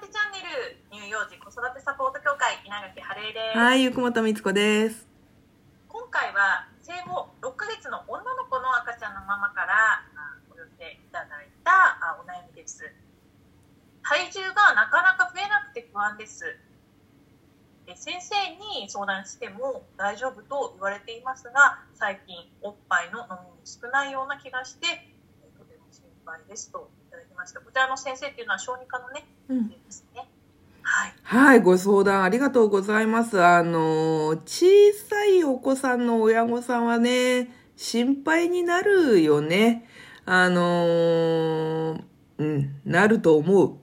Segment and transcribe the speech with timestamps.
[0.00, 5.04] てチャンネル乳幼児子育てサポート協会稲垣晴恵です、はい、ゆくもとみつこです。
[5.88, 12.88] 今回は生後6ヶ月の女の子の赤ちゃんのママからあお寄せいただいたあお悩みです
[14.00, 16.56] 体重がなかなか増えなくて不安です
[17.84, 24.86] で先生に相談しても大丈夫と言われていますが最近おっぱいの飲みも少ないような気がして
[26.30, 30.28] とても心配ですといただきましたこちらの先生っていうのは小児科のねうんですね
[30.82, 33.40] はいはい、ご相談ありがとうございます。
[33.40, 34.66] あの、小
[35.08, 39.86] さいお子さんの親御さんはね、心配になるよね。
[40.24, 42.00] あの、
[42.38, 43.76] うん、なると思う。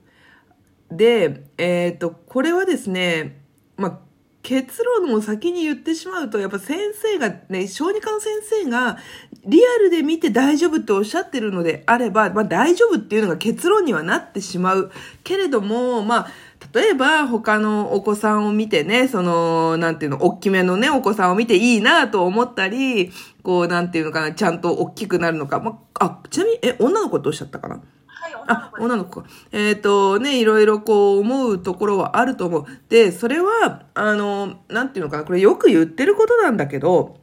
[0.92, 3.42] で、えっ、と、これはですね、
[3.78, 4.00] まあ、
[4.48, 8.98] 結論を先に言ってしまうと、やっぱ先生がね、小児科の先生が
[9.46, 14.92] リアルで見て大丈夫っておっしゃってるのであれば、まあ大丈夫っていうのが結論にはなってしまう。
[15.26, 16.32] けれども、まあ、
[16.74, 23.12] 例えば他のお子さんを見てね、その、なんていうの、大きめのね、お子さんを見ていいなと思ったり、
[23.44, 25.60] こう、なんていうのかな、ちゃんと大きくなるのか。
[25.60, 27.82] まあ、あ、ちなみに、え、女の子っておっしゃったかな？
[28.48, 29.24] あ、女の子。
[29.52, 32.66] えっ、と、ね、いろいろこう思うところはあると思う。
[32.90, 37.18] で、それは、あの、なんていうのかな、これよく言ってることなんだけど、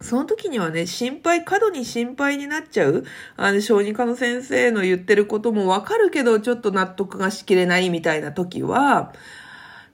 [0.00, 3.04] その時にはね、心配、過度に心配になっちゃう。
[3.36, 9.12] あの、小児科の先生の言ってることもわかるけど、ちょっと納得がしきれないみたいな時は、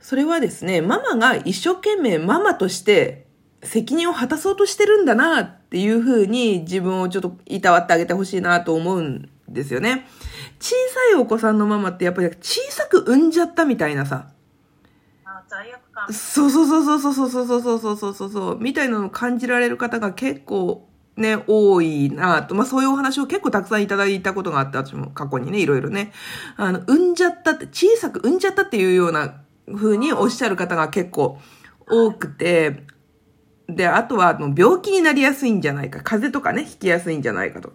[0.01, 3.27] それはですね、ママが一生懸命ママとして
[3.63, 10.07] 責任を果たそうとしてるんだなっていうふうに自分をちょっといたわってあげてほしいなと思うんですよね。
[10.61, 14.29] 小さいお子さんのママってやっぱり小さく産んじゃったみたいなさ、
[15.49, 22.55] 罪悪感そうそうそうそうそうそうそうそうそうそうそうみたいなのを感じられる方が結構ね、多いなと。
[22.55, 26.13] まあそういうお話を結構たくさんいただいたことがあって、私も過去にね、いろいろね。
[26.57, 29.41] あの、産んじゃったって、小さく産んじゃったっていうような
[29.75, 31.41] 風におっしゃる方が結構
[31.89, 32.85] 多くて、
[33.69, 36.01] で、あとは、あの、病気になりやすいんじゃないか。
[36.03, 37.75] 風邪とかね、ひきやすいんじゃないかと。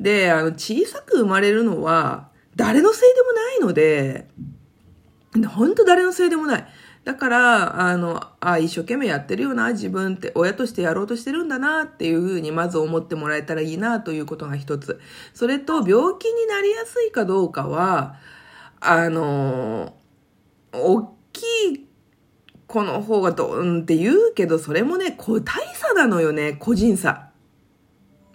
[0.00, 4.28] で、あの、小さく生まれるのは、誰のせいでもないので、
[5.46, 6.66] 本当誰のせいでもない。
[7.04, 15.00] だから、あの、あ、一生懸命やってるよな、自分って、親としてやろうとしてるんだな、っていうふうに、まず思ってもらえたらいいな、ということが一つ。
[15.34, 18.16] それと、病気になりやすいかどうかは、
[18.80, 19.94] あの、
[20.72, 21.42] 大き
[21.74, 21.87] い
[22.68, 27.30] 子の方がどうんって言うけど、それもね、個体差なのよね、個人差。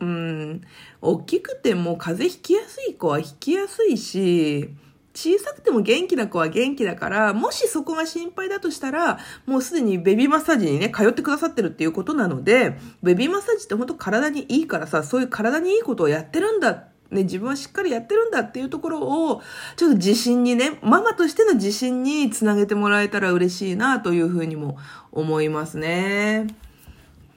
[0.01, 0.61] うん、
[1.01, 4.69] 大きくても風邪ひきやすい子はひきやすいし、
[5.13, 16.87] 小さくても元気な子は元気だから、もしそこが心配だとしたら、もうすでにベビーマッサージにね、通ってくださってるっていうことなので、ベビーマッサージって本当体にいいからさ、そういう体にいいことをやってるんだ。
[17.13, 19.41] ね、自分はしっかりやってるんだっていうところを、
[19.75, 24.77] ちょっと自信にね、ママとしての自信につなげてもらえたら嬉しいな、というふうにも
[25.11, 26.47] 思いますね。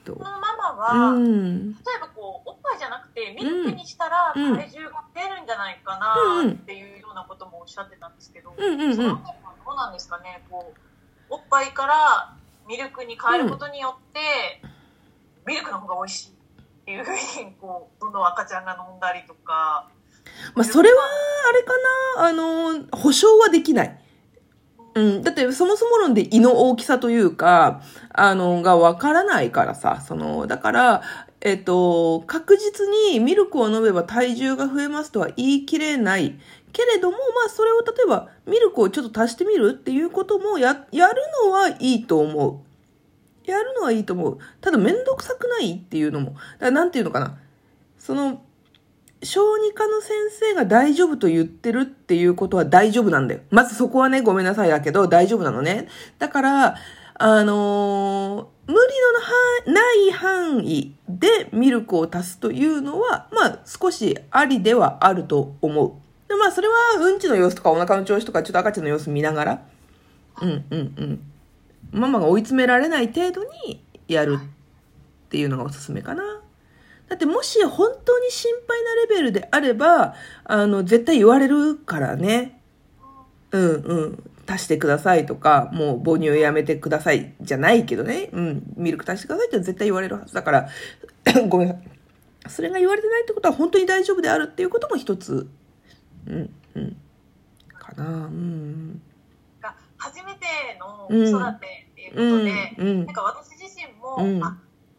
[0.06, 0.15] と。
[0.15, 1.72] このママは、うん。
[1.72, 4.56] 例えばこうおっぱいじゃなくてミルクにしたらうん。
[4.56, 8.97] 体重が増えるんじゃないかうんなっていうようなこともおっしゃってたんですけど、うんうんうん。
[8.97, 12.36] その辺はどうなんですかねこうおっぱいから
[12.69, 14.20] ミルクに変えることによって、
[15.47, 16.35] ミルクの方が美味しい
[16.86, 19.88] っていうふうにこうどんどん赤ちゃんが飲んだりとか。
[20.54, 21.02] まあ、それは、
[21.48, 21.72] あれか
[22.22, 24.00] な、あの、保証はできない。
[24.94, 25.22] うん。
[25.24, 27.82] だって、そもそも論で胃の大きさというか、
[28.12, 31.02] あの、がわからないからさ、その、だから、
[31.41, 36.38] えっと、確実にミルクを飲めば体重が増えますとは言い切れない。
[36.72, 42.66] けれども、まあ、それを例えば、ミルクをちょっと足してみるっていうこともや、やるのはいいと思う。
[43.47, 44.39] やるのはいいと思う。
[44.61, 46.33] ただ、めんどくさくないっていうのも。
[46.33, 47.39] だから、なんていうのかな。
[47.99, 48.43] その、
[49.23, 53.41] 小児科の先生が大丈夫と言ってるっていうことは大丈夫なんだよ。
[53.51, 55.89] まずそこはね、ごめんなさいだけど、大丈夫なのね。
[56.19, 56.77] だから、
[57.15, 58.79] あのー無理
[59.67, 65.93] のない範囲でミルクを足すというのは、まあ少しありではあると思う。
[66.28, 69.63] でまあそれはうんちの様子とかお腹の調子とかちょっと赤ちゃんの様子見ながら、
[70.42, 71.21] うんうんうん。
[71.92, 76.22] ママが追い詰められない程度にやるっていうのがおすすめかな。
[77.09, 82.60] だってもし本当に心配なレベルであれば、あの、絶対言われるからね。
[83.53, 84.22] うんうん。
[84.48, 88.28] 足してくださいとか、もう母乳やめてくださいじゃないけどね。
[88.32, 88.62] うん。
[88.77, 90.68] ミルク足してくださいって絶対言われるはずだから、
[91.48, 91.97] ごめんなさい。
[92.48, 95.48] それが言われてないってことは本当に大丈夫であるっていうことも一つ。
[96.27, 96.97] うん、うん。
[97.72, 98.85] かなうん。
[100.06, 100.47] が初めて
[100.78, 102.88] の子育てっていうことで、うん。
[102.88, 103.06] うん。
[103.06, 104.44] なんか私自身も、うん。
[104.44, 104.56] あ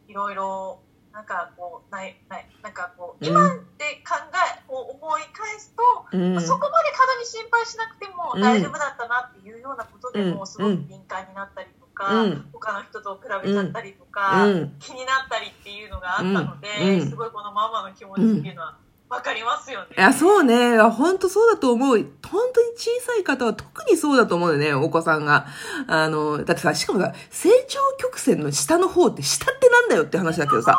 [0.07, 0.79] いろいろ
[1.11, 3.31] なんかこうないないなんかこううん。
[3.31, 6.33] 今で考えこう思い返すと、うん。
[6.35, 8.41] まあそこまで過度に心配しなくてもうん。
[8.41, 10.35] 大丈夫だったなっていうようなことでうん。
[10.35, 12.49] もすごく敏感になったりとか、うん。
[12.53, 14.75] 他の人と比べちゃったりとか、うん。
[14.79, 18.77] 気になったりっていうのがあったので、すごいこのママの気持ちっていうのは
[19.09, 19.87] 分かりますよね。
[19.97, 20.79] いや、そうね。
[20.79, 21.97] 本当そうだと思う。
[22.29, 25.47] 本当に小さい方は特にそうだと思うよね、お子さんが。
[25.87, 30.77] あの、だってさ、しかもさ、成長曲線の下の方って下ってなんだよって話だけどさ。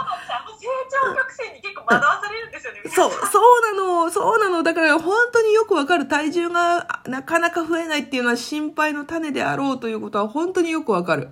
[0.61, 2.81] 成長曲線に結構惑わされるんですよね。
[2.85, 4.63] そう、そうなの、そうなの。
[4.63, 11.29] だから本当によくわかる体重がなかなか増えないっていうのは心配の種であろうということは本当によくわかる。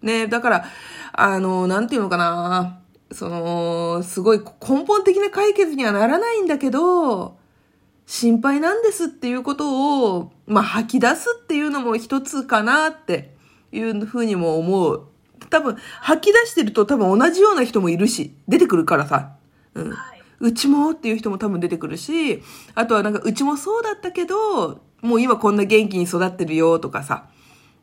[0.00, 0.64] ね、だから、
[1.12, 2.78] あの、なんていうのかな。
[3.10, 7.36] その、すごい根本的な解決にはならないんだけど、
[8.06, 13.34] 心配なんですっていうことを、まあ、吐き出すっていうのも一つかなって
[13.70, 15.06] いうふうにも思う。
[15.50, 19.36] 多分、吐き出してると多分同じような人もいるし、出てくるからさ。
[19.74, 19.90] うん。
[19.90, 20.18] はい。
[20.40, 22.42] うちもっていう人も多分出てくるし、
[22.74, 27.28] あとはなんかうちもそうだったけど、もう今こんな元気に育ってるよとかさ、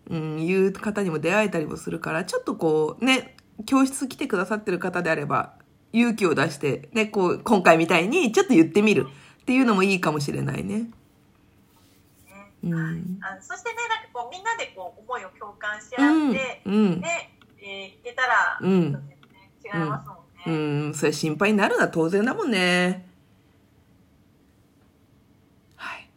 [0.09, 3.34] うん、いう方にも出会えたりもするから、ちょっとこうね、
[3.65, 5.53] 教室来てくださってる方であれば、
[5.93, 9.07] 勇気を出して、ね、こう、今回みたいにちょっと言ってみる
[9.41, 10.79] っていうのもいいかもしれないね。
[10.79, 10.89] ね
[12.63, 12.73] うん。
[13.21, 16.61] あのそしてね、なんかこうみんなでこう思いを共感しうん合って、。
[16.65, 16.99] うん。
[16.99, 19.11] ね、えー、いけたら、うん
[19.65, 20.89] 違いますもんうね。
[20.89, 23.05] ん、それ心配になるのは当然だもんね。
[25.75, 26.09] はい。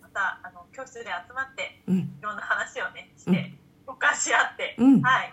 [0.00, 1.98] また、あの、教室で集まって、うん。
[1.98, 3.52] いろんな話をね、して、
[3.84, 5.32] 共感し合って、うんはい、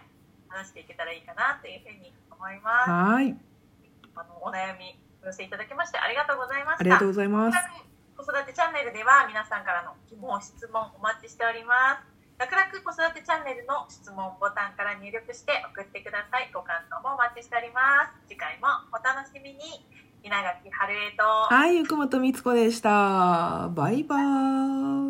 [0.56, 2.90] 話していけたらいいかなというふうに思います。
[2.90, 3.36] はい。
[4.16, 6.80] あの、お悩み、お寄せいただきましてありがとうございました。
[6.80, 7.58] ありがとうございます。
[8.16, 12.16] 子育てチャンネルでは皆さんからの疑問、質問お待ちしております。
[12.40, 16.50] 楽々子育てチャンネルの質問ボタンから入力して送ってください。
[16.54, 18.32] ご感想もお待ちしております。
[18.32, 19.84] 次回もお楽しみに。
[20.24, 21.24] 稲垣春江と。
[21.24, 23.70] はい、ゆくもとみつこでした。
[23.76, 25.05] バイバーイ。